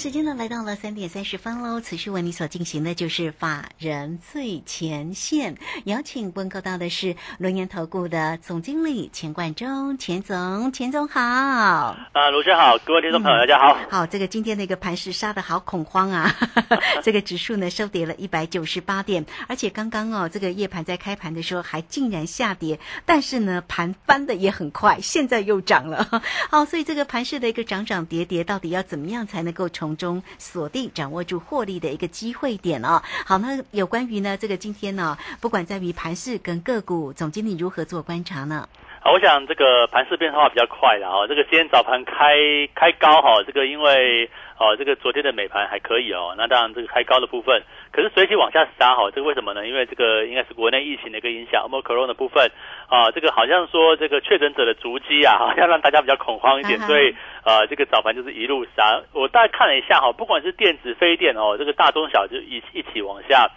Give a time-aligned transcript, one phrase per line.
[0.00, 11.20] 时间呢来到了三点三十分喽，此时为你所进行的就是法人最前线，邀请问候到的是龙岩投顾的总经理钱冠中，钱总，钱总好。
[11.20, 13.76] 啊，卢轩好，各位听众朋友大家好。
[13.90, 16.34] 好，这个今天的一个盘势杀的好恐慌啊，
[17.04, 26.22] 这个指数呢收跌了一百九十八点，而且刚刚哦这个夜盘在开盘的时候还竟然下跌，但是呢盘翻的也很快，现在又涨了。
[26.48, 33.02] 好，所以这个盘势的一个涨涨跌跌，到底要怎么样才能够从中锁定掌握住获利的一个机会点哦。
[33.26, 38.68] 好，那有关于呢这个今天呢，不管在于盘市跟个股，总经理如何做观察呢？
[39.02, 41.26] 好，我想这个盘势变化比较快的哦。
[41.26, 42.36] 这个今天早盘开
[42.74, 47.60] 开高哈，这个因为哦这个昨天的美盘还可以哦，那当然这个开高的部分，
[47.90, 49.66] 可是随即往下杀哈，这个为什么呢？
[49.66, 52.52] 因为这个应该是国内疫情的一个影响，omicron 的部分
[52.90, 59.00] 啊，这个好像说这个确诊者的足迹啊， 好像让大家比较恐慌一点，所以呃这个早盘就是一路杀。
[59.14, 63.48] 我大概看了一下哈，不管是电子、非电哦，这个大中小就一一起往下。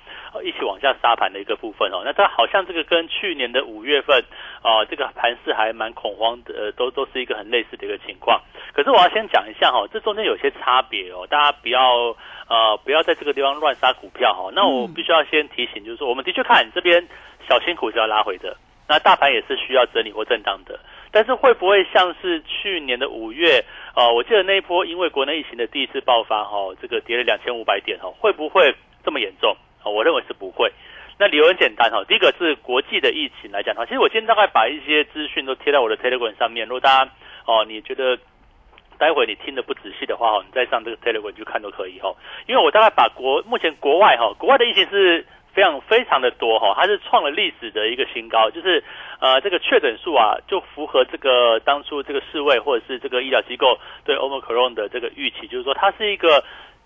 [0.43, 4.19] 一起往下杀盘的一个部分哦，那它好像这个跟去年的五月份
[4.63, 8.41] 啊，这个盘势还蛮恐慌的，呃，都都是一个很类似的一个情况。
[8.73, 12.17] 可是我要先讲一下哈，这中间有些差别哦，大家不要
[12.49, 14.49] 呃不要在这个地方乱杀股票哈。
[14.55, 17.07] 那我必须要先提醒，就是说我们的确看这边
[17.47, 18.57] 小辛苦是要拉回的，
[18.93, 20.79] 那大盘也是需要整理或震荡的。
[21.11, 23.63] 但是会不会像是去年的五月
[23.93, 24.09] 啊？
[24.09, 29.55] 我记得那一波因为国内疫情的第一次爆发哈，这个跌了两千五百点哈，会不会这么严重？
[29.83, 30.71] 我认为是不会。
[31.19, 36.67] 那理由很简单哈，第一个是国际的疫情来讲哈，其实我今天大概把一些资讯都贴在我的 Telegram 上面。
[36.67, 37.11] 如果大家
[37.45, 38.17] 哦，你觉得
[38.97, 42.11] 待会你听的不仔细的话哈，你再上这个 Telegram 去看都可以哈。
[42.47, 45.23] 因为我大概把国目前国外哈，国外的疫情是
[45.53, 48.83] 非常非常的多哈，它是创了历史的一个新高，就是
[49.19, 56.43] 呃这个确诊数啊，就符合这个当初这个世卫或者是这个医疗机构对 Omicron 的这个预期，就是说它是一个。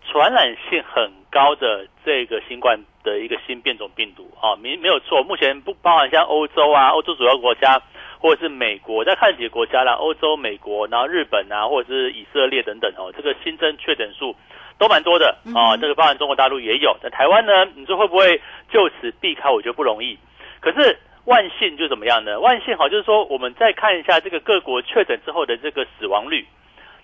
[0.09, 5.21] 传染性很高的这个新冠的一个新变种病毒啊，没没有错。
[5.21, 7.81] 目前不包含像欧洲啊，欧洲主要国家
[8.17, 14.33] 或者是美国，再看几个国家啦，欧洲、美国，然后日本啊，或者是以色列等等哦，这个新增确诊数
[14.77, 15.77] 都蛮多的啊。
[15.77, 19.49] 这个包含中国大陆也有，在台湾呢，你说会不会就此避开？
[19.49, 20.17] 我觉得不容易。
[20.59, 22.39] 可是万幸就怎么样呢？
[22.39, 26.45] 万幸好就是说，我们再看一下这个各国确诊之后的这个死亡率，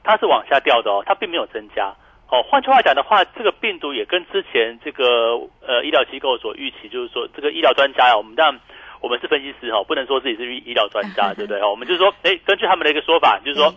[0.04, 1.94] 它是往下掉的哦，它并没有增加。
[2.30, 8.60] 哦，换句话讲的话，这个病毒也跟之前这个呃医疗机构所预期，就是说这个医疗专家啊，我们当然
[9.02, 11.62] 我们是分析师哈，不能说自己是医疗专家，对不对？
[11.64, 13.72] 我们就是说，哎，根据他们的一个说法，就是说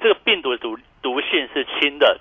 [0.00, 2.18] 这个病毒的毒毒性是轻的，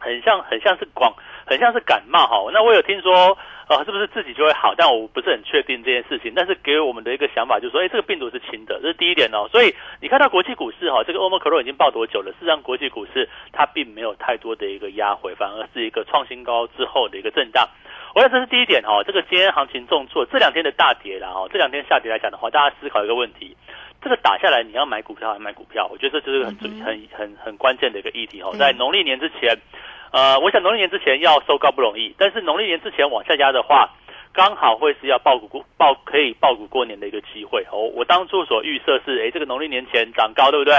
[0.00, 1.14] 很像很像是广，
[1.46, 2.50] 很像是感冒哈。
[2.52, 3.38] 那我有听说。
[3.70, 4.74] 啊，是不是自己就会好？
[4.76, 6.32] 但我不是很确定这件事情。
[6.34, 9.46] 但是给我们的一个想法就是说，哎，这个病毒是轻的，这是第一点哦。
[9.48, 12.32] 所以你看到国际股市哈，这个欧盟可乐已经爆多久了？
[12.32, 17.68] 事实上，国际股市它并没有太多的一个压回，反而是一个创新高之后的一个震荡。
[18.16, 19.04] 我想这是第一点哈。
[19.04, 23.56] 这个今天行情重挫，这两天的大跌然后这两天下跌来讲的话，大家思考一个问题：
[24.02, 25.88] 这个打下来，你要买股票还是卖股票？
[25.92, 28.50] 我觉得这就是很很很很关键的一个议题哈。
[28.58, 29.56] 在农历年之前。
[30.12, 33.88] 呃，我想农历年之前要收高不容易，但是农历年之前往下压的话，
[34.32, 37.64] 刚好会是要爆股过爆可以爆股过年的一个机会。
[37.70, 40.74] 哦，我当初所预设是，哎，这个农历年前涨高，对不对？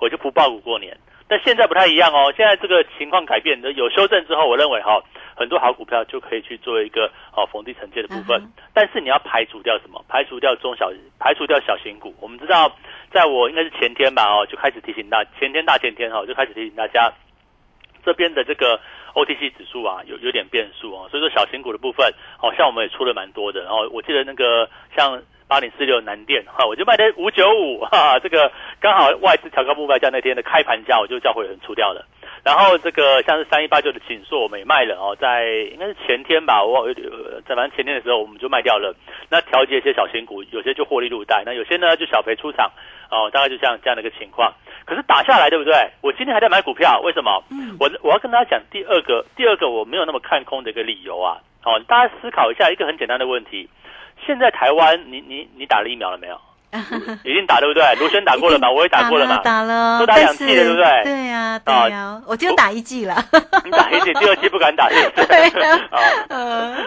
[0.00, 0.96] 我就不爆股过年。
[1.28, 5.00] 但现在不太一样哦，现在这个情况改变，有修正之后，我认为哈，
[5.36, 7.04] 很多好股票就可以去做一个
[7.36, 8.42] 哦逢低承接的部分。
[8.74, 10.02] 但是你要排除掉什么？
[10.08, 12.14] 排除掉中小，排除掉小型股。
[12.20, 12.74] 我们知道，
[13.12, 17.12] 在我应该是前天吧，哦，就开始提醒大前天大前天哈，就开始提醒大家。
[18.04, 18.80] 这边的这个
[19.14, 23.62] OTC 指数啊，有有点变数啊，所以说小型股的部分，好像我们也出了蛮多的。
[23.62, 32.06] 然后我记得那个像八零四六南电哈，我就卖的五九五哈，这个刚好外资调高目标价那天的开盘价，我就叫会员出掉了。
[32.44, 36.94] 然后这个像是三一八九的锦硕，我们也卖了哦，在应该是前天吧，我有
[37.42, 38.94] 在反正前天的时候我们就卖掉了。
[39.28, 42.70] 那调节一些小型股，有些就获利入袋，那有些呢就小赔出场
[43.10, 44.54] 哦，大概就像这样的一个情况。
[44.86, 45.74] 可是打下来对不对？
[46.00, 47.42] 我今天还在买股票，为什么？
[47.80, 51.38] 我我要跟大家讲第二个，第二个我没有那么看空的一个理由啊。
[51.62, 53.68] 哦，大家思考一下一个很简单的问题：
[54.26, 56.40] 现在台湾，你你你打了疫苗了没有？
[57.24, 57.82] 已经打对不对？
[57.98, 58.70] 卢轩打过了嘛？
[58.70, 59.38] 我也打过了嘛？
[59.38, 61.02] 打了，都打两剂了，对不对？
[61.02, 63.16] 对呀，对呀，我就打一剂了。
[63.64, 65.66] 你打一剂，第二剂不敢打， 对不对？
[65.90, 65.98] 啊，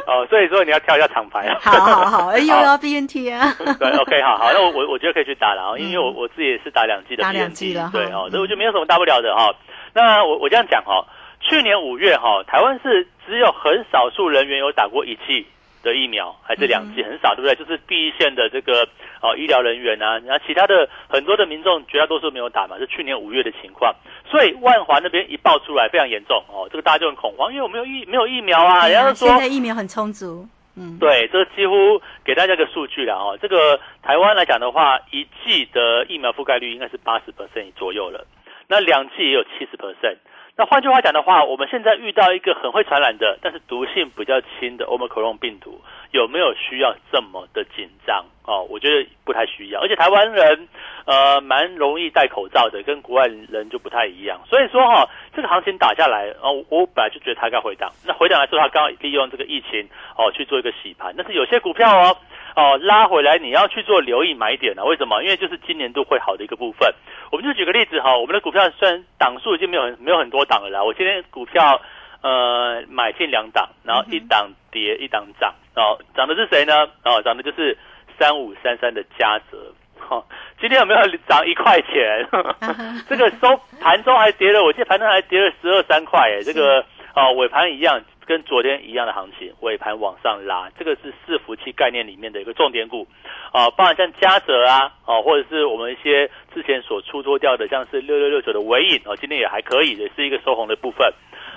[0.08, 1.58] 哦，所所以说你要跳一下厂牌啊。
[1.60, 3.54] 好好好，哎又要 BNT 啊。
[3.78, 9.54] 对，OK，好好，那我我我觉得可以去打了啊，因为我我自己也是打两剂的打两 BNT，剂了对哦，所以我觉得没有什么大不了的哈。
[9.94, 11.06] 那我我这样讲哈，
[11.42, 15.46] 去年五月哈，台湾是只有很少数人员有打过一剂
[15.84, 17.56] 的疫苗，还是两剂，很少，对不对？
[17.56, 18.88] 就是第一线的这个
[19.22, 23.94] 哦医疗人员啊，然后其他的很多的民众绝大多数没有打嘛，是去年五月的情况。
[24.32, 33.38] 所以万华那边一爆出来非常严重哦，这个大家就很恐慌，因为我没有疫没有疫苗啊，人家就说现在疫苗很充足，嗯，对，这几乎给大家一个数据了哦。
[33.42, 38.26] 这个台湾来讲的话，一剂的疫苗覆盖率应该是八十 percent 左右了，
[38.68, 40.18] 那两剂也有七十 percent。
[40.56, 48.24] 那换句话讲的话，我们现在遇到一个很会传染的，但是毒性比较轻的 Omicron 病毒，有没有需要这么的紧张？
[48.46, 49.82] 哦，我觉得不太需要。
[49.82, 50.68] 而且台湾人
[51.06, 54.40] 呃蛮容易戴口罩的，跟国外人就不太一样。
[54.48, 57.92] 所以说哈、这个行情打下来，哦，我本来就觉得它该回档。
[58.06, 62.16] 那回档来说，它刚好利用这个疫情哦去做一个洗盘，但是有些股票哦。
[62.56, 64.84] 哦，拉回来你要去做留意买点啊？
[64.84, 65.22] 为什么？
[65.24, 66.94] 因为就是今年度会好的一个部分。
[67.32, 71.82] 我们就举个例子哈，我们的股票虽然档数已经没有很没有很多档了啦，我今天股票
[72.22, 76.88] 呃买进两档，然后一档跌一档涨，哦，涨的是谁呢？
[77.04, 77.78] 哦，涨的就是
[78.20, 79.74] 三五三三的嘉泽。
[80.10, 80.24] 哦，
[80.60, 82.28] 今天有没有涨一块钱？
[83.08, 93.08] 这个收盘中还跌了，我记得盘中还跌了十二三块哎，这个哦尾盘一样，跟昨天一样的行情，尾盘往上拉，这个是伺服器概念里面的一个重点股，
[93.52, 101.08] 啊，包含像嘉泽啊，哦，或者是我们一些之前所出脱掉的，像是六六六九的尾影哦，今天也还可以，也是一个收红的部分，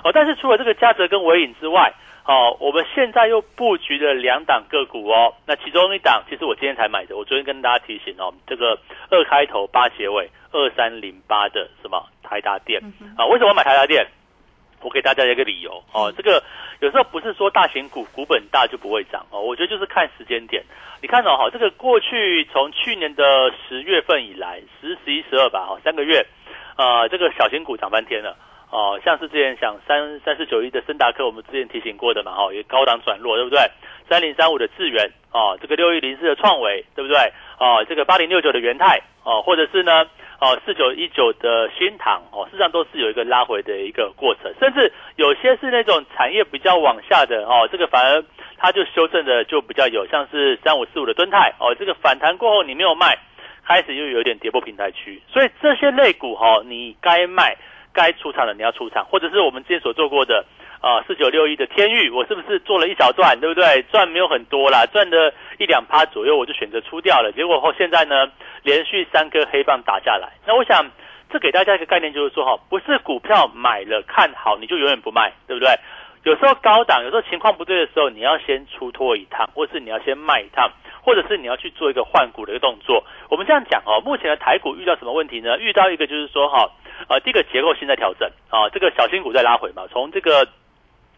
[0.03, 1.91] 哦，但是除了这个嘉泽跟尾影之外，
[2.25, 8.77] 哦，我们现在又布局了两档个股哦，那其中一档其实我今天才买的，我昨天跟大家提醒哦，这个
[9.09, 12.79] 二开头八结尾二三零八的什么台达电
[13.17, 14.05] 啊，为什么买台达电？
[14.81, 16.43] 我给大家一个理由哦，这个
[16.79, 20.63] 有时候不是说大型股股本大就不会涨哦，我觉得就是看时间点。
[21.01, 23.23] 你看哦，哈，这个过去从去年的
[23.67, 26.25] 十月份以来，十、十一、十二吧，哈，三个月，
[26.77, 28.37] 呃，这个小型股涨翻天了。
[28.69, 33.59] 哦，像是之前想三三四九一的森达克，我们之前提醒过的嘛，哈，也高档转弱，对不对？
[34.09, 37.17] 三零三五的智源，哦，这个六一零四的创维，对不对？
[37.59, 40.05] 哦，这个八零六九的元泰，哦，或者是呢，
[40.39, 48.23] 哦，四九一九的新唐，哦，事实上都是有一个拉回的一个过程，甚至有些是那种产业比较往下的，哦，这个反而
[48.57, 53.17] 它就修正的就比较有，像是三五四五的敦泰，哦，这个反弹过后你没有卖，
[53.65, 57.55] 开始又有点跌破平台区，所以这些类股，哈，你该卖。
[57.97, 60.45] 该出场的你要出场，或者是我们之前所做过的
[60.79, 63.81] 啊四九六一的天域，我是不是做了一小段，对不对？
[63.91, 67.31] 赚没有很多啦，赚的一两趴左右，我就选择出掉了。
[67.31, 68.29] 结果后现在呢，
[68.61, 70.29] 连续三根黑棒打下来。
[70.45, 70.85] 那我想
[71.31, 75.73] 这给大家一个概念，就是说哈，不是股票买了看好你就永远不卖，对不对？
[76.23, 80.69] 有时候高档，有时候情况不对的时候，你要先出脱一趟，或是你要先卖一趟，
[81.01, 83.03] 或者是你要去做一个换股的一个动作。
[83.29, 85.57] 我们这样讲哦，目前的台股遇到什么问题呢？
[85.57, 86.69] 遇到一个就是说哈。
[87.07, 89.83] 呃，第一个结构性在调整啊，这个小新股在拉回嘛。
[89.91, 90.47] 从这个，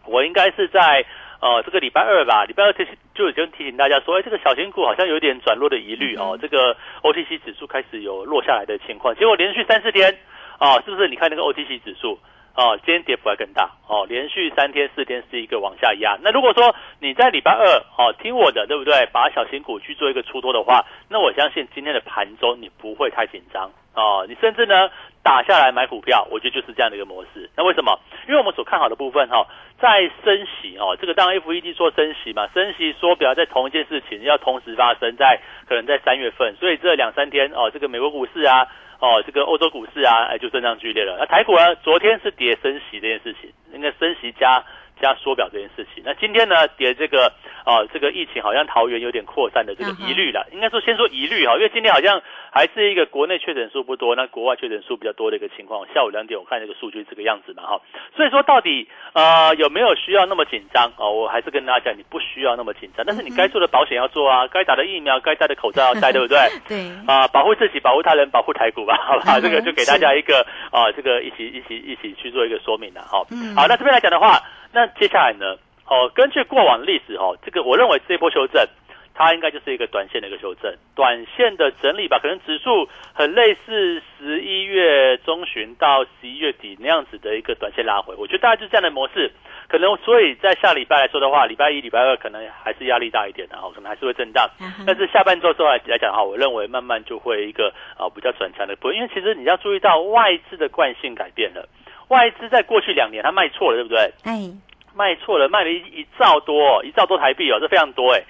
[0.06, 1.04] 我应该是在
[1.40, 6.38] 呃这个礼拜二吧，礼拜二提就已经提醒大家说，哎，这个小型股好像有点转弱的疑虑哦。
[6.40, 10.18] 这个 OTC 指数开始有落下来的情况，结果连续三四天
[10.58, 11.08] 啊，是不是？
[11.08, 12.18] 你看那个 OTC 指数
[12.54, 16.18] 哦，今天跌幅还更大哦，连续三天四天是一个往下压。
[16.22, 17.64] 那如果说你在礼拜二
[17.96, 19.06] 哦听我的，对不对？
[19.12, 24.90] 把小型股去做一个出脱的话，那我相信今天的盘中你不会太紧张哦，你甚至呢。
[25.22, 27.50] 打下来买股票，我觉得就是这样的一个模式。
[27.54, 28.00] 那为什么？
[28.26, 29.46] 因为我们所看好的部分哈，
[29.78, 38.66] 在升息哦，这个当 FED 说升息嘛，升息说表在同一件事情要同时发生在可能在三月份，所以这两三天哦，这个美国股市啊，
[39.00, 41.16] 哦，这个欧洲股市啊，哎就震荡剧烈了。
[41.18, 44.62] 那台股啊，昨天是跌升息这件事情，应该升息加
[45.00, 46.02] 加缩表这件事情。
[46.04, 47.32] 那今天呢，也这个
[47.64, 52.20] 啊，这个疫情好像桃园有点扩散的这个疑虑了，应该说先说疑虑哈，因为今天好像。
[52.52, 55.86] 还是一个国内确诊数不多，那国外确诊数比较多的一个情况。
[55.94, 57.80] 下午两点我看这个数据这个样子嘛，哈，
[58.16, 61.06] 所以说到底呃有没有需要那么紧张啊？
[61.08, 66.38] 我还是跟大家讲，你不需要那么紧张，但是你该做的保险要做啊，该打的疫苗、该戴的口罩要戴， 对不对？
[66.66, 69.38] 对啊，保护自己、保护他人、保护台股吧， 好吧？
[69.40, 73.22] 这个就给大家一个啊，这个一起一起一起去做一个说明的，哈。
[73.54, 74.42] 好，那这边来讲的话，
[74.72, 75.56] 那接下来呢？
[75.86, 78.66] 哦，根据过往的历史，哦，这个我认为这波修正。
[79.12, 89.30] 它应该就是一个短线的一个修正，短线的整理吧，可能指数很类似十一月中旬到十一月底那样子的一个短线拉回，我觉得大概就是这样的模式，
[89.68, 94.48] 可能所以在下礼拜来说的话，礼拜一、礼拜二可能还是压力大一点的，哈，可能还是会震荡，
[94.86, 101.68] 但是下半周之后来来讲的话，我认为慢慢就会一个啊比较转强的波，因为其实你要注意到外资的惯性改变了，
[102.10, 104.12] 外资在过去两年它卖错了，对不对？
[104.22, 104.50] 哎。
[104.92, 108.20] 卖错了，卖了一一兆多，一兆多台币哦，这非常多哎。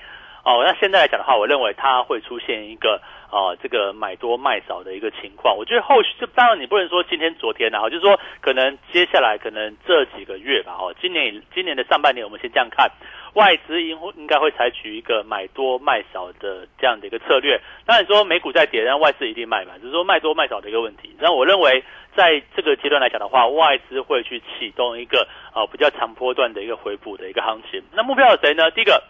[0.45, 5.57] 哦，那现在来讲的话，我认为它会出现一个啊，这个买多卖少的一个情况。
[5.57, 12.91] 我觉得后续，就当然你不能说今天、昨天的哈，就是说可能接下来可能这几个月吧，哦，今年今年的上半年，我们先这样看，
[13.35, 17.61] 外资应应该会采取一个买多卖少的这样的一个策略。
[17.87, 21.15] 当然说美股在跌，但外资一定卖嘛，只是说卖多卖少的一个问题。
[21.21, 21.85] 那我认为
[22.17, 27.81] 在这个阶段来讲的话，外资会去启动一个啊比较长波段的一个回补的一个行情。
[27.93, 28.71] 那目标有谁呢？
[28.73, 29.01] 第一个。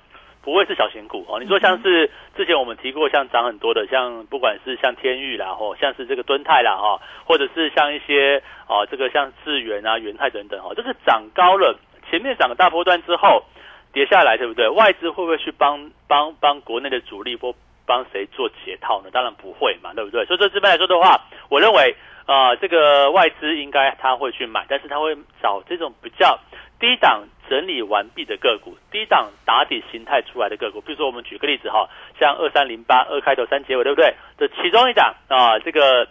[0.42, 11.78] 不会是小型股哦，你说像是之前我们提过，像涨很多的，像不管是像天域啦，或像是这个敦泰啦，哈，或者是像一些哦，这个像智源啊、元泰等等，哦，这个涨高了，
[12.11, 13.44] 前面涨个大波段之后
[13.92, 14.66] 跌下来，对不对？
[14.68, 17.54] 外资会不会去帮帮帮国内的主力或
[17.85, 19.11] 帮谁做解套呢？
[19.12, 20.25] 当然不会嘛，对不对？
[20.25, 21.20] 所以这这边来说的话，
[21.50, 21.94] 我认为
[22.25, 26.38] 啊，这个外资应该他会去买，但是他会找这种比较。
[26.80, 31.87] 低档整理完毕的个股，低档打底形态出来的个股，比如说我们举个例子哈，
[32.18, 34.14] 像二三零八二开头三结尾，对不对？
[34.38, 36.08] 这其中一档啊，这个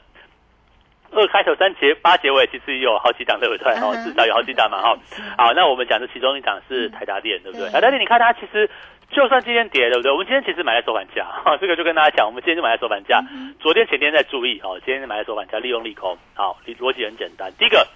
[1.12, 3.74] 二开头三结八结尾，其实有好几档，对不对？
[3.82, 4.96] 哦，至少有好几档嘛，哈。
[5.38, 7.68] 好，那我们讲的其中一档是台达电，对不对？
[7.72, 8.70] 台达电，你看它其实
[9.10, 10.12] 就算今天跌，对不对？
[10.12, 13.24] 我们今天其实买在收盘价，哈，这个就跟大家讲，我们今天就买在收盘价。
[13.60, 16.16] 昨天前天在注意，哦，今天买在收盘价，利用利空。
[16.36, 17.88] 好，逻辑很简单，第一个。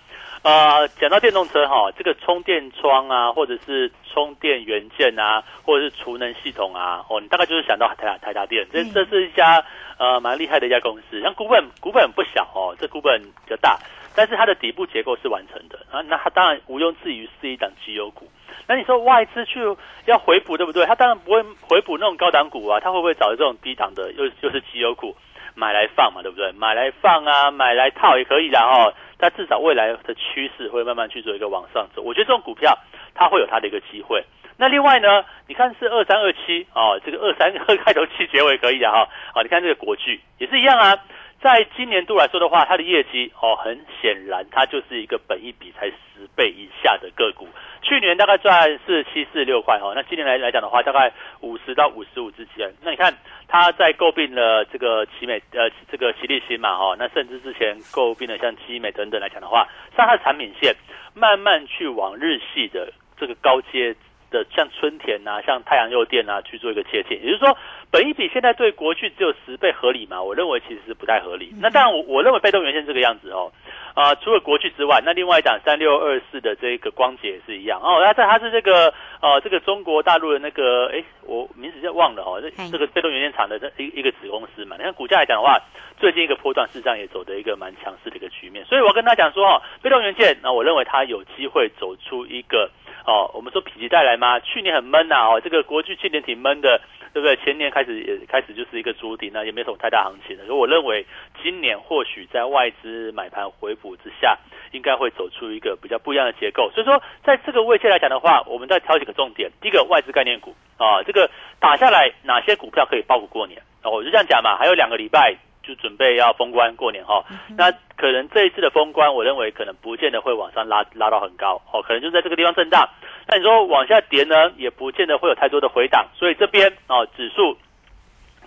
[0.43, 9.63] 呃，讲到电动车哈，这个充电桩啊，或者是充电元件啊，或者是储能系统啊，哦，你大概就是想到台台台达电，这这是一家
[9.97, 13.79] 呃蛮厉害的一家公司，像股本股本不小哦，这股本比较大，
[14.13, 18.29] 但是它的底部结构是完成的啊，那它当然毋庸置疑是一档绩优股。
[18.67, 19.59] 那你说外资去
[20.07, 20.85] 要回补对不对？
[20.85, 25.15] 它当然不会回补那种高档股啊，它会不会找这种低档的又又是绩优股
[25.55, 26.51] 买来放嘛，对不对？
[26.51, 28.91] 买来放啊，买来套也可以的哈。
[29.23, 32.77] 那至少未来的趋势会慢慢去做一个往上走，我觉得这种股票
[33.15, 34.21] 它会有它的一个机会。
[34.57, 39.07] 那另外呢，你看是二三二七啊，这个二三二开头七结尾可以的哈。
[39.33, 40.97] 啊，你看这个国剧也是一样啊，
[41.43, 47.49] 在今年度来说的话，它的业绩哦，很显然它就是一个本一比才十倍以下的个股。
[47.81, 52.73] 去年大概赚四七四六块哈，那今年来来讲的话，大概五十到五十五之间。
[52.81, 53.13] 那你看。
[53.45, 60.75] 他在诟病了这个奇美呃这个奇力新嘛哈，那甚至之前诟病了像奇美等等来讲的话，像它的产品线
[61.13, 63.95] 慢慢去往日系的这个高阶
[64.31, 67.55] 的像春田呐，像太阳诱电啊去做一个切近，也就是说，
[67.93, 70.19] 本一比现在对国巨只有十倍合理嘛？
[70.19, 71.53] 我认为其实是不太合理。
[71.61, 73.51] 那当然我我认为被动元件这个样子哦。
[73.93, 78.01] 啊，除了国巨之外，那另外一档三六二四的这个光捷也是一样哦。
[78.03, 82.41] 它在它是这个呃这个中国大陆的那个哎，我名字就忘了哦。
[82.41, 84.75] 这这个被动元件厂的这一一个子公司嘛。
[84.75, 85.59] 你看股价来讲的话，
[85.99, 88.65] 最近一个波段市场也走的一个蛮强势的一个局面。
[88.65, 92.71] 所以我跟他讲说哦，被动元件，那我认为它有机会走出一个
[93.05, 94.39] 哦，我们说否极带来吗？
[94.39, 96.81] 去年很闷呐哦，这个国巨去年挺闷的。
[97.13, 97.35] 对不对？
[97.45, 100.45] 前年开始也开始就是一个主底，那也没什么太大行情的。
[100.45, 101.05] 所以我认为
[101.41, 104.37] 今年或许在外资买盘回补之下，
[104.71, 106.69] 应该会走出一个比较不一样的结构。
[106.71, 109.51] 所以说，在这个位置来讲的话，我们再挑几个重点。
[109.61, 113.61] 第一个，外资概念股啊，这个打下来哪些股票可以包股过年？
[113.83, 114.57] 哦，我就这样讲嘛。
[114.57, 117.23] 还有两个礼拜就准备要封关过年哈。
[117.57, 122.89] 那可能这一次的封关，我认为可能不见得会往上拉拉到很高哦，可能就在这个地方震荡。
[123.27, 127.57] 那你说往下跌呢，也不见得会有太多的回档，所以这边啊，指数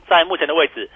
[0.09, 0.89] 在目前的位置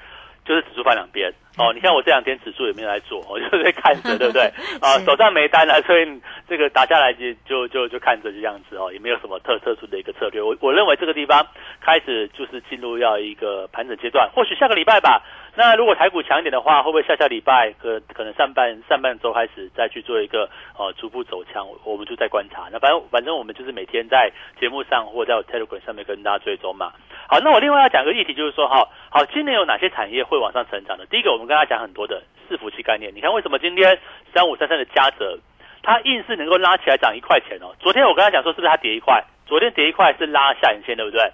[0.45, 1.73] 就是指数翻两边哦。
[1.75, 4.43] 你看我这两天指数也没有来做，我就在看着，对不对？
[4.81, 6.07] 啊，手上没单了，所以
[6.49, 10.41] 这个打下来就就就就看着这样子哦，也没有什么特特殊的一个策略。
[10.41, 11.47] 我我认为这个地方
[11.81, 15.23] 开始就是进入要一个盘整阶段，或许下个礼拜吧。
[15.57, 21.67] 那如果台股强一点的话，会不会下下礼拜可可能上半上半周开始再去做一个呃逐步走强？
[21.85, 22.69] 我们就在观察。
[22.73, 26.93] 那反正反正我们就是每天在节目上或在 Telegram 上面跟大家追踪嘛。
[27.29, 31.05] 好，那我另外要讲个议题，就是说哈，好，今年有哪些产业会往上成长的？
[31.07, 33.13] 第一个，我们跟大家讲很多的伺服器概念。
[33.15, 33.99] 你看为什么今天
[34.35, 35.39] 三五三三的嘉泽，
[35.83, 37.75] 它硬是能够拉起来涨一块钱哦？
[37.81, 39.23] 昨天我跟他讲说，是不是它跌一块？
[39.47, 41.29] 昨天跌一块是拉下影线，对不对？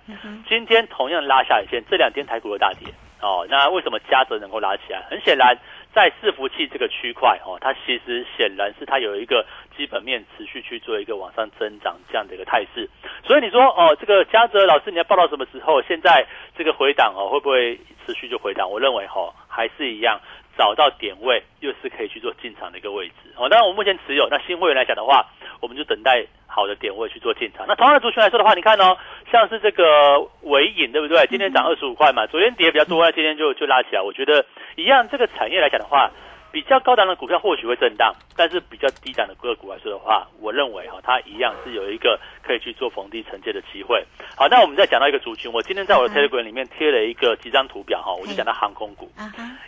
[0.48, 2.88] 今天同样拉下影线，这两天台股的大跌。
[3.20, 5.02] 哦，那为什么嘉泽能够拉起来？
[5.10, 5.56] 很显然，
[5.94, 9.44] 在伺服器这个区块哦，它其实显然是它有一个
[9.76, 12.88] 基本面持续去做一个往上增长这样的一个态势。
[13.24, 15.80] 所以你说哦，这个嘉泽老师你要报到什么时候？
[15.82, 18.70] 现在这个回档哦，会不会持续就回档？
[18.70, 20.20] 我认为哦，还是一样，
[20.56, 23.14] 找到点位又是可以去做进场的一个位置。
[23.36, 25.26] 哦，当然我目前持有，那新会员来讲的话，
[25.60, 26.26] 我们就等待。
[26.48, 27.66] 好的点位去做进场。
[27.68, 28.96] 那同样的族群来说的话，你看哦，
[29.30, 31.26] 像是这个尾影，对不对？
[31.26, 34.00] 今天涨二十五块嘛，昨天跌比较多，那今天就就拉起来。
[34.00, 36.10] 我觉得一样，这个产业来讲的话，
[36.52, 44.02] 比较高档的股票或许会震荡，但是比较低档的个股来说的话，我认为哈，它一样是有一个可以去做逢低承接的机会。
[44.36, 49.10] 好，那我们再讲到一个族群，我今天在我的 Telegram 里面贴了一个几张图表哈，我就讲到航空股，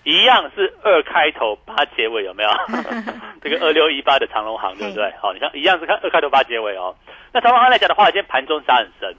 [0.04, 2.50] 一样是二开头八结尾，有没有？
[3.42, 5.12] 这个二六一八的长龙航对不对？
[5.20, 6.94] 好，你看一样是看二开头八结尾哦。
[7.32, 9.14] 那长龙航来讲的话，今天盘中杀很深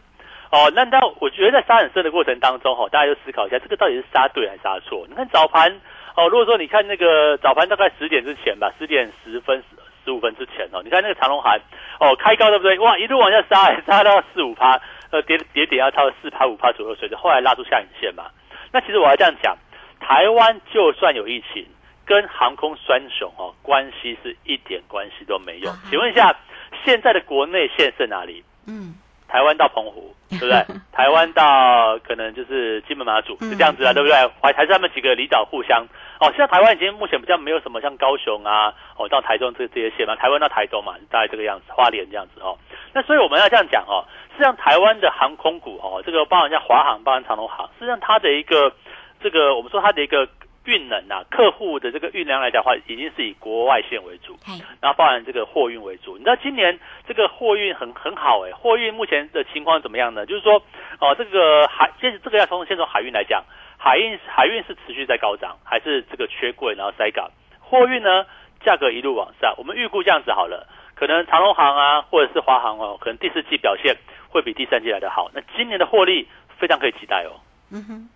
[0.51, 0.71] 哦。
[0.73, 5.05] 那那我觉得在杀很深的过程当中哈，大家就思考一下，这个到底是杀对还是杀错？
[5.07, 5.79] 你看早盘。
[6.19, 9.63] 哦，如果说你看那个早盘大概十点之前吧，十点十分、
[10.03, 11.57] 十五分之前哦，你看那个长龙海
[11.97, 12.77] 哦开高对不对？
[12.79, 18.25] 哇，一路往下杀，杀到四五趴，呃跌跌点要超四趴五趴左右，随着后来拉出下影线嘛。
[18.73, 19.55] 那其实我要这样讲，
[20.01, 21.65] 台湾就算有疫情，
[22.05, 25.71] 跟航空双雄哦关系是一点关系都没有。
[25.89, 26.35] 请问一下，
[26.83, 28.43] 现在的国内线是哪里？
[28.67, 28.93] 嗯。
[29.29, 30.65] 台湾到澎湖， 对不对？
[30.91, 34.15] 台湾到可能就是金门马祖是这样子啊，对不对？
[34.41, 35.85] 还还是他们几个离岛互相
[36.19, 36.27] 哦。
[36.35, 42.57] 现在台湾已经目前比较没有什么像高雄啊，哦到台中这这些线嘛，台湾到台中嘛，大概这个样子，花莲这样子哦。
[42.93, 48.73] 那所以我们要这样讲哦，实际上台湾的航空股哦，这个包含像华航、包含长龙航，实际上它的一个
[49.21, 50.27] 这个我们说它的一个。
[50.69, 54.37] 运能啊，客户的这个运量来讲的话，已经是以国外线为主，
[54.79, 56.15] 然后包含这个货运为主。
[56.15, 60.27] 你知道今年这个货运很很好哎，货运目前的情况怎么样呢？
[60.27, 60.61] 就是说，
[60.99, 63.43] 哦，这个海，先这个要从先从海运来讲，
[63.77, 67.31] 海运海运是持续在高涨，还是这个缺柜然后塞港？
[67.59, 68.25] 货运呢，
[68.63, 69.55] 价格一路往上。
[69.57, 73.95] 我们预估这样子好了，可能长隆航啊，或者是华航哦，可能第四季表现
[74.29, 75.31] 会比第三季来的好。
[75.33, 76.27] 那今年的获利
[76.59, 77.41] 非常可以期待哦。
[77.71, 78.09] 嗯哼。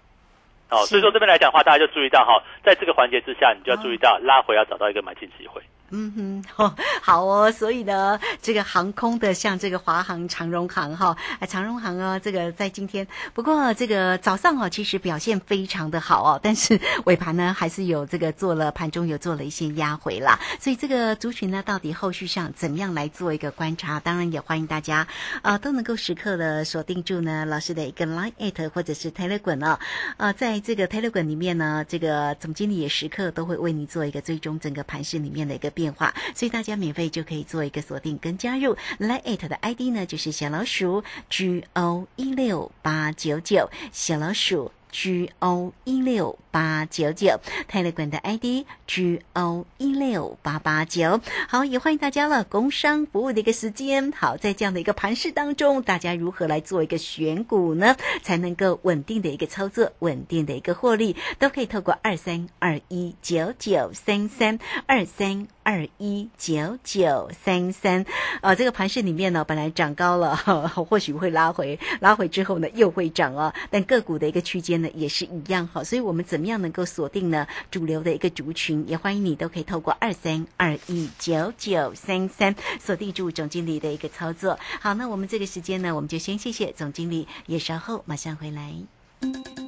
[0.74, 5.62] 哦，所以说这边来讲的话，大家就注意到哈，在这个环节之下，你就要注意到拉回要找到一个买进机会。
[5.96, 6.74] 嗯哼，
[7.04, 11.16] 好哦，所以呢，这个航空的像这个华航、长荣航哈，
[11.48, 24.00] 长荣航啊，这个在今天，不过这个早上哦，其实表现非常的好哦，但是尾盘呢，还是有这个做了盘中有做了一些压回啦，所以这个族群呢，到底后续上怎么样来做一个观察？
[24.00, 25.08] 当然也欢迎大家
[25.44, 29.80] 啊，都能够时刻的锁定住呢老师的一个 Line at 或者是 Telegram 啊，
[30.18, 35.83] 呃，在这个 Telegram 里面呢，这个总经理也时刻都会为你做一个追踪整个盘市里面的一个变。
[35.84, 38.78] 变化，所以大家免费就可以做一个锁定跟加入。
[39.00, 46.40] 来，at 的 ID 呢就是小老鼠 G O 一六八九九，小老鼠 G O 一六。
[46.54, 52.44] 八九九泰勒管的 ID G O 一六八八九，好，也欢迎大家了。
[52.44, 57.98] 工商服务的一个时间，好，在这样的一个盘势当中，大家如何来做一个选股呢？
[58.22, 68.06] 才能够稳定的一个操作，稳定的一个获利，都可以透过二三二一九九三三二三二一九九三三。
[68.42, 70.36] 哦，这个盘势里面呢，本来涨高了，
[70.90, 73.54] 或许会拉回，拉回之后呢，又会涨哦。
[73.70, 75.84] 但个股的一个区间呢，也是一样哈。
[75.84, 77.48] 所以我们怎么样能够锁定呢？
[77.72, 84.60] 主流的一个族群，也欢迎你都可以透过二三二一九九三三锁定住总经理的一个操作。
[84.80, 88.74] 好，那我们这个时间呢，我们就先谢谢总经理，也稍后马上回来。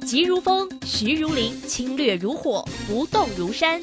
[0.06, 3.82] 急如风，徐如林，侵略如火，不动如山。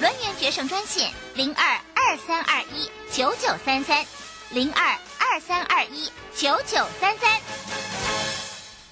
[0.00, 4.04] 轮圆决胜专线零二二三二一九九三三
[4.50, 7.65] 零二二三二一九九三三。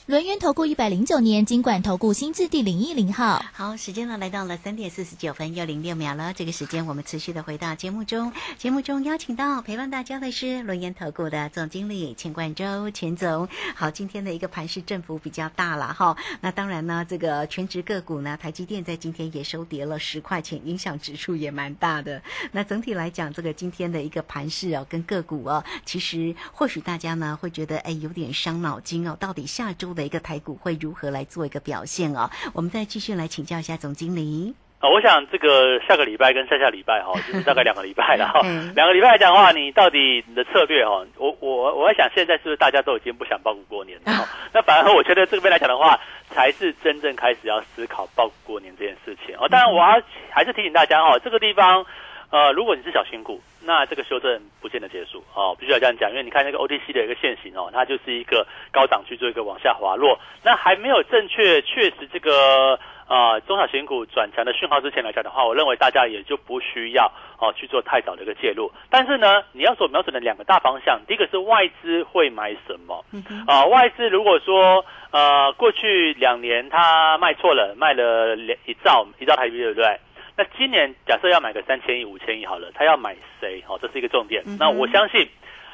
[0.07, 6.35] 轮源投顾一百零九年金管投顾新字第零一零号，好，时间呢来到了三点四十九分又零六秒了。
[6.35, 13.49] 这个时间我们持续的回到节目中，节目中邀请到陪伴大家的是轮源投顾的总经理钱冠洲钱总。
[13.75, 16.15] 好，今天的一个盘势振幅比较大了哈。
[16.43, 22.23] 那当然呢，这个全职个股呢，台积电在今天也收跌了十块钱，影响指数也蛮大的。
[22.53, 29.94] 那整体来讲，这个今天的一个盘势哦，跟个股哦，其实或许大家呢会觉得哎有点伤脑筋哦，到底下周。
[29.95, 32.29] 的一个台股会如何来做一个表现哦？
[32.53, 34.55] 我们再继续来请教一下总经理。
[34.81, 38.71] 啊，我想这个下个礼拜跟下下礼拜哈， 就是大概两个礼拜了哈嗯。
[38.77, 44.13] 两个礼拜来讲的话，你到底你的策略哈，我我我在想，现在是不是大家都已经不想报股过年了？
[44.13, 49.49] 哈 那反而我觉得这边来讲的话，才是真正开始要思考报股过年这件事情哦。
[49.49, 51.87] 当然，我要还是提醒大家哦，这个地方。
[52.35, 62.77] 呃，如果你是小新股，那这个修正不见得结束哦，必须要这样讲，因为你看那个 OTC 的一个线型哦，它就是一个高档去做一个往下滑落，那还没有正确确实这个
[63.09, 67.07] 呃中小型股转强的讯号之前来讲的话，我认为大家也就不需要
[67.39, 68.69] 哦去做太早的一个介入。
[68.91, 73.05] 但是呢，你要所瞄准的两个大方向，第一个是外资会买什么
[73.47, 80.01] 啊、外资如果说呃过去两年它卖错了，卖了两一兆一兆台币，对不对？
[80.37, 83.63] 那今年假设要买个三千亿、五千亿好了，他要买谁？
[83.69, 84.43] 哦，这是一个重点。
[84.47, 85.29] 嗯那我相信，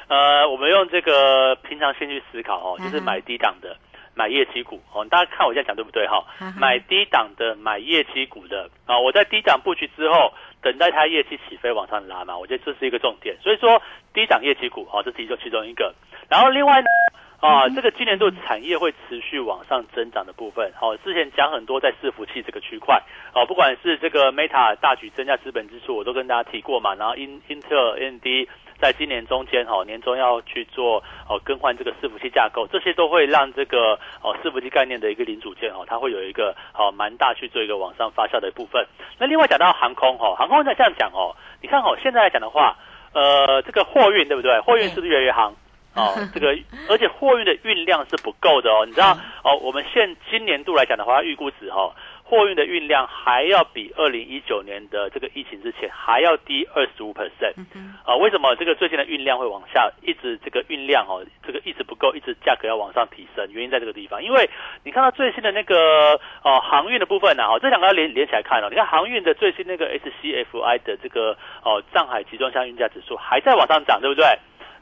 [0.07, 3.75] 呃，我们用这个平常心去思考哦，就是买低档的，
[4.13, 5.03] 买业绩股哦。
[5.09, 6.05] 大家看我这样讲对不对？
[6.07, 6.23] 哈、
[6.59, 8.99] 买低档的，买业绩股的啊。
[8.99, 13.35] 我在低档布局之后，等待它业绩起飞往上拉嘛，我觉得这是一个重点。
[13.41, 13.81] 所以说，
[14.13, 15.93] 低档业绩股哦，这是其中其中一个。
[16.29, 16.87] 然后另外呢。
[17.41, 23.01] 啊，这个今年度产业会持续往上增长的部分，好、之前讲很多在伺服器这个区块，
[23.33, 28.47] 哦，不管是这个 Meta 大举增加资本支出，我都跟大家提过嘛，然后 In Intel、AMD
[28.79, 38.85] 在今年中间，哦，年终要去做哦更换这个伺服器架构，这些都会让这个哦伺服器概念的一个零组件哦，它会有一个哦蛮大去做一个往上发酵的部分。
[39.17, 42.77] 那另外讲到航空哦，航空再这样讲哦，你看哦，现在来讲的话，
[43.13, 44.59] 呃，这个货运对不对？
[44.59, 45.55] 货运是不是越来越行？
[45.95, 46.57] 哦，这个
[46.89, 49.11] 而且货运的运量是不够的哦，你知道
[49.43, 57.53] 哦，我们现今年度来讲的话，预估值哦，货运的运量还要比二零一九年的这个疫情之前还要低二十五 percent
[58.05, 58.15] 啊？
[58.15, 63.45] 为什么这个最近的运量会往下，一直这个运量哦，这个一直不够，一直价格要往上提升？
[63.51, 64.49] 原因在这个地方，因为
[64.85, 74.25] 你看到最新的那个哦航运的部分呢、哦，这两个要连连起来看哦，你看航运的最新那个 SCFI 的这个哦上海集装箱运价指数还在往上涨，对不对？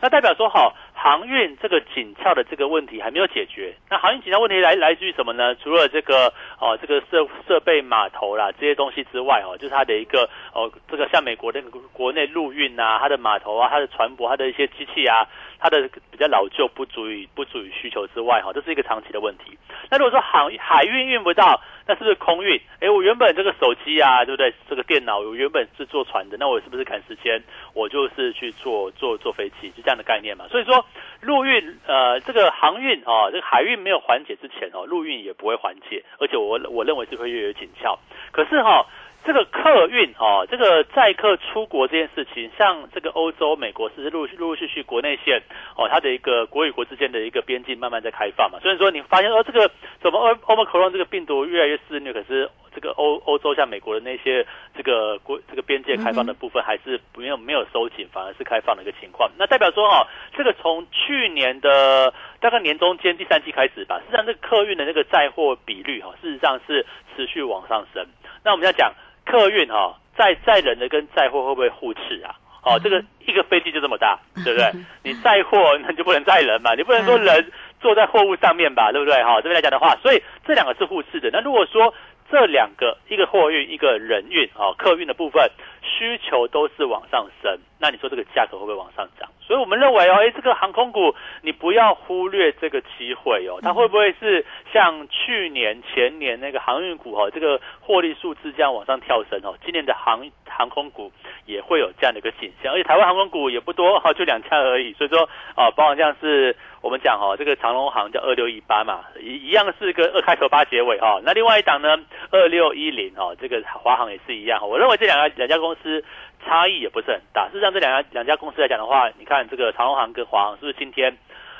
[0.01, 3.73] 那代表说，好，航运这个紧俏的这个问题还没有解决。
[3.89, 5.53] 那航运紧俏问题来来自于什么呢？
[5.55, 15.27] 除了这个哦，这个设设备码头啦这些东西之外，哦，就是它的一个哦，这个像美国那个国内陆运啊，它的码头啊，它的船舶，它的一些机器啊，
[15.59, 19.57] 它的比较老旧，不足以不足以需求之外，哈，这是一个长期的问题。
[19.91, 22.61] 那如果说航海运运不到，那是不是空运？
[22.81, 24.53] 诶，我原本这个手机啊，对不对？
[24.69, 27.41] 这个电脑我原本是坐船的，那我是不是赶时间？
[27.73, 30.45] 我就是去坐坐坐飞机，就这样的概念嘛。
[30.49, 30.85] 所以说，
[31.21, 37.97] 陆运呃，这个航运哦，这个海运没有缓解之前哦，陆运也不会缓解，而且我我认为是会越有紧俏。
[38.31, 38.85] 可是哈、
[39.25, 45.41] 这个客运哦，这个载客出国这件事情，像这个欧洲、美国是陆陆陆续续国内线
[45.75, 48.59] 哦，它的一个国与国之间的一个边境慢慢在开放嘛。
[48.61, 49.69] 所以说你发现哦，这个
[50.01, 59.29] 怎么欧欧盟 c 这个病毒越来越肆虐，可是这个欧欧洲像美国的那些这个国这个边界开放的部分还是没有没有收紧，反而是开放的一个情况。
[59.37, 60.07] 那代表说哦，
[60.37, 66.85] 这个从去年的大概年中间第三季开始吧，事实上这个客运的那个载货比率哈、事实上是
[67.15, 68.05] 持续往上升。
[68.43, 68.93] 那我们要讲
[69.25, 72.35] 客运哈、载载人的跟载货会不会互斥啊？
[72.61, 74.71] 哦，这个一个飞机就这么大，对不对？
[75.01, 79.23] 你载货那你就不能载人嘛，你不能说人坐在货物上面吧，对不对？
[79.23, 81.29] 哈、这边来讲的话，所以这两个是互斥的。
[81.31, 81.93] 那如果说
[82.29, 85.49] 这两个一个货运一个人运哦，客运的部分
[85.81, 89.29] 需求都是往上升，那你说这个价格会不会往上涨？
[89.41, 99.55] 所以我们认为哦，哎，这个航空股你不要忽略这个机会哦，它会不会是像去年前年那个航运股哦，这个获利数字这样往上跳升哦？
[99.63, 101.11] 今年的航航空股
[101.45, 111.97] 也会有这样的一个景象，而且台湾航空股也不多哈，就两家而已，所以说啊，包含像是我们讲哦，这个长龙航叫二六一八嘛，一一样是个二开头八结尾哈、那另外一档呢，
[112.29, 114.67] 二六一零哦，这个华航也是一样、哦。
[114.67, 116.03] 我认为这两家两家公公司
[116.43, 117.47] 差异也不是很大。
[117.49, 121.15] 事实上，这两家两家公司来讲的话，你看这个长隆航跟华航是不是今天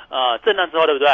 [0.08, 1.08] 呃震荡之后，对不对？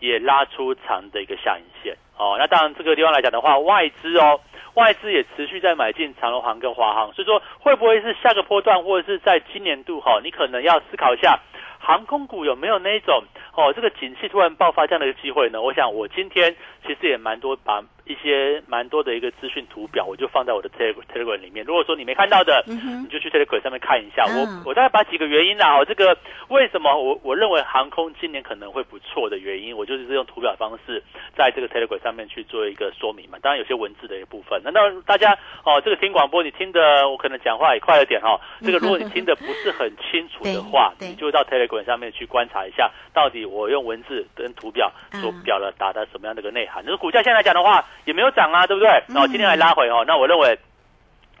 [0.00, 2.36] 也拉出长的一个下影线哦。
[2.38, 4.40] 那当然，这个地方来讲的话，外资哦，
[4.74, 11.38] 外资也持续在买进长龙航跟华航，所以说会不会是下个波段，或者是在今年度哈、你可能要思考一下。
[11.84, 13.24] 航空股有没有那种
[13.56, 15.60] 哦，这个景气突然爆发这样的一个机会呢？
[15.60, 16.54] 我想我今天
[16.86, 21.66] 其实也蛮多把一些蛮多的一个资讯图表，我就放在我的 Telegram Telegram 里面。
[21.66, 24.24] 如果说你没看到的，你就去 Telegram 上面看一下。
[24.28, 26.16] 嗯我我大概把几个原因啦，哦，这个
[26.50, 31.02] 为什么我我认为航空今年可能会不错的原因，我就是用图表方式
[31.36, 33.38] 在这个 Telegram 上面去做一个说明嘛。
[33.42, 35.32] 当然有些文字的一个部分，那当然大家
[35.64, 38.40] 哦，这个听广播你听的我可能讲话也快了点哈、哦。
[38.64, 46.82] 这个如果你听的不是很清楚的话，你就到 Telegram 上面去观察一下，到底我用文字跟图表所嗯表达的什么样的一个内涵。
[46.84, 48.88] 那个股价现在来讲的话，也没有涨啊，对不对？
[49.08, 50.58] 然后今天还拉回哦，那我认为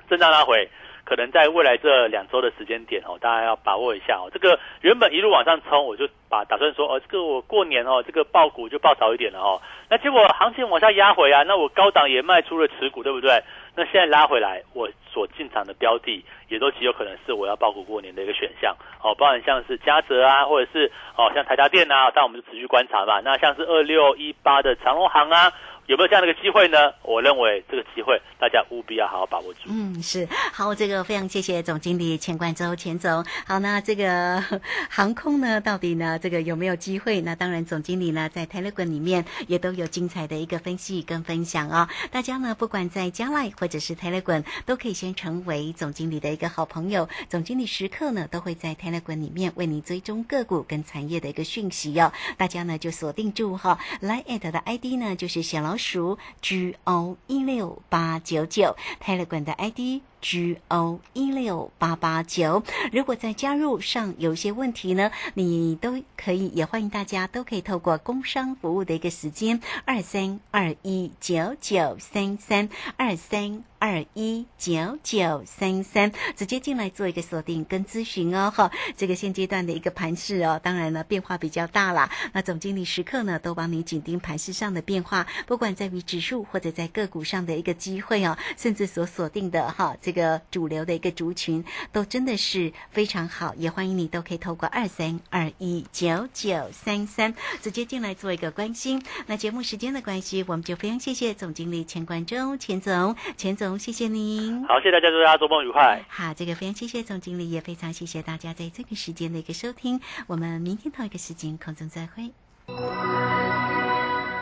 [0.08, 0.68] 震荡拉回。
[1.04, 4.30] 可能在未来这两周的时间点哦，大家要把握一下哦。
[4.32, 9.60] 这个原本一路往上冲，我就把打算说哦，这个我过年哦，这个爆股就爆少一点了哦。
[9.90, 13.42] 那结果行情往下压回啊，那我高档也卖出了持股，对不对？
[13.74, 19.14] 那现在拉回来，我所进场的标的也都极有可能是我要报股过年的一个选项哦。
[19.14, 23.20] 包含像是嘉泽啊，或者是哦像台达电啊，但我们就持续观察吧。
[23.24, 25.50] 那像是二六一八的长隆行啊。
[25.86, 26.92] 有没有这样的一个机会呢？
[27.02, 29.62] 我认为这个机会大家务必要好好把握住。
[29.66, 33.24] 嗯，是好，这个非常谢谢总经理钱冠周钱总。
[33.44, 34.40] 好，那这个
[34.88, 37.20] 航空呢，到底呢这个有没有机会？
[37.22, 41.90] 那当然，总经理呢在 Telegram 里面也都有精彩的一个分析跟分享啊。
[42.12, 47.08] 大家呢不管在加赖或者是 Telegram，都可以先成为总经理的一个的好朋友。
[47.28, 52.12] 总经理时刻呢都会在 Telegram 里面为你追踪个股跟产业的一个讯息哦。
[52.36, 55.76] 大家呢就锁定住哈来艾特的 ID 呢就是小老。
[55.82, 60.11] 鼠 G O 一六八九九，Telegram 的 ID。
[60.22, 78.48] G O 一六八八九，如果在加入上有一些问题呢，你都可以，也欢迎大家都可以透过工商服务的一个时间二三二一九九三三二三二一九九三三直接进来做一个锁定跟咨询哦。
[78.54, 82.08] 哈，这个现阶段的一个盘势哦，当然呢变化比较大啦。
[82.32, 89.96] 那总经理时刻呢都帮你紧盯盘势上的变化，不管在于指数或者在个股上的一个机会哦，甚至所锁定的哈。
[90.12, 99.02] 这个主流的一个族群都真的是非常好，也欢迎你都可以透过二三二一九九三三直接进来做一个关心。
[99.26, 104.62] 那节目时间的关系，我们就非常谢谢总经理钱冠中钱总，钱总谢谢您。
[104.66, 106.04] 好，谢谢大家，祝大家周末愉快。
[106.08, 109.98] 好，这个非常谢谢总经理，也非常谢谢大家在这个时间的一个收听。
[110.26, 112.30] 我们明天同一个时间空中再会。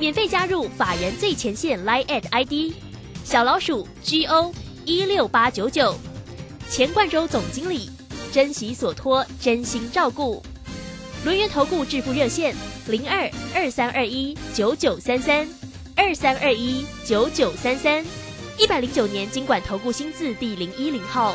[0.00, 2.74] 免费加入法人最前线 Line at ID
[3.22, 4.50] 小老鼠 G O
[4.86, 5.94] 一六八九九，
[6.70, 7.90] 钱冠洲总经理，
[8.32, 10.42] 珍惜所托，真心照顾。
[11.22, 15.46] 轮源投顾致富热线零二二三二一九九三三
[15.94, 18.02] 二三二一九九三三，
[18.56, 21.34] 一百零九年经管投顾新字第零一零号。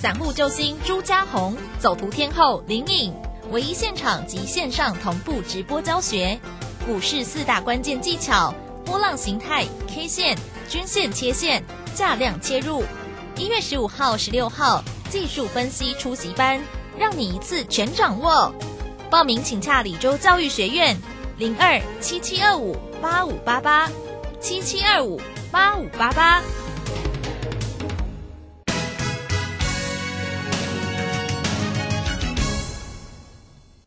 [0.00, 3.12] 散户救星朱家红，走图天后林颖。
[3.52, 6.40] 唯一现场及线上同步直播教学，
[6.86, 10.38] 股市四大关键技巧：波浪形态、K 线、
[10.70, 11.62] 均线、切线、
[11.94, 12.82] 价量切入。
[13.36, 16.58] 一月十五号、十六号技术分析出席班，
[16.98, 18.50] 让你一次全掌握。
[19.10, 20.96] 报名请洽李州教育学院，
[21.36, 23.86] 零二七七二五八五八八
[24.40, 26.42] 七七二五八五八八。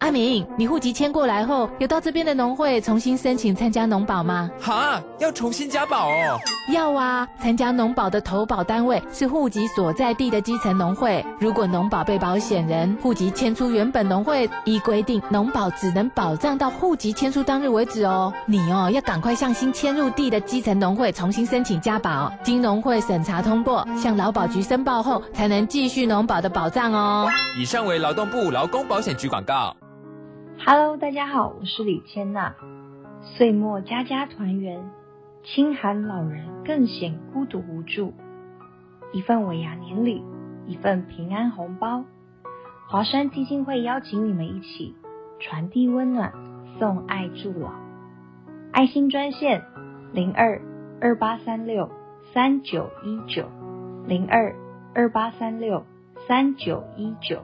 [0.06, 4.52] 阿明，你户籍迁过来后，有到这边的农会重新申请参加农保吗？
[4.62, 6.40] 哈，要重新加保哦。
[6.72, 11.26] 要啊，参加农保的投保单位是户籍所在地的基层农会。
[11.40, 18.32] 如果农保被保险人户籍迁出原本农会，依规定，农保只能保障到户籍迁出当日为止哦。
[18.46, 27.28] 你哦，要赶快向新迁入地的基层农会重新申请加保，经农会审查通过，向劳保局申报后，才能继续农保的保障哦。
[27.60, 29.76] 以上为劳动部劳工保险局广告。
[30.68, 32.56] Hello，大家好，我是李千娜。
[33.22, 34.90] 岁末家家团圆，
[35.44, 38.16] 清寒老人更显孤独无助。
[39.14, 40.24] 一份尾牙年礼，
[40.66, 42.04] 一份平安红包。
[42.90, 44.96] 华山基金会邀请你们一起
[45.40, 46.34] 传递温暖，
[46.80, 47.72] 送爱助老。
[48.72, 49.64] 爱心专线
[50.14, 50.60] 零二
[51.00, 51.92] 二八三六
[52.34, 53.46] 三九一九
[54.08, 54.56] 零二
[54.96, 55.86] 二八三六
[56.28, 57.44] 三九一九。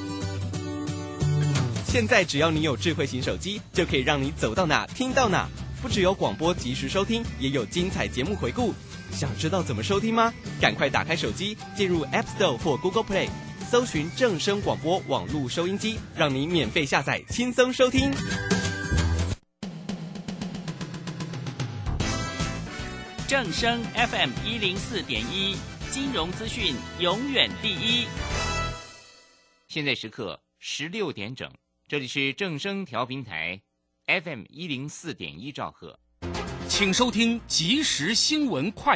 [1.91, 5.45] 现在只要你有智慧型手机，就可以让你走到哪听到哪，
[5.81, 8.73] 不只有广播及时收听，也有精彩节目回顾。
[9.11, 10.33] 想知道怎么收听吗？
[10.61, 13.27] 赶快打开手机，进入 App Store 或 Google Play，
[13.69, 18.09] 搜寻正声广播网络收音机，让你免费下载，轻松收听。
[23.27, 25.57] 正声 FM 一零四点一，
[25.89, 28.07] 金融资讯永远第一。
[29.67, 31.51] 现在时刻十六点整，
[31.91, 33.59] 这里是正声调频台
[34.07, 35.99] FM 一零四点一兆赫，
[36.69, 38.89] 请收听即时新闻快。